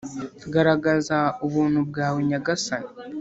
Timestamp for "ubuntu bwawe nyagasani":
1.45-2.89